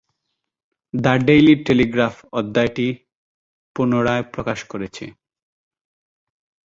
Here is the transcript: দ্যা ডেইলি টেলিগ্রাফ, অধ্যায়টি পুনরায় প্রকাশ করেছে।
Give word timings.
দ্যা 0.93 1.13
ডেইলি 1.27 1.55
টেলিগ্রাফ, 1.65 2.15
অধ্যায়টি 2.39 2.87
পুনরায় 3.75 4.25
প্রকাশ 4.33 4.59
করেছে। 4.63 5.05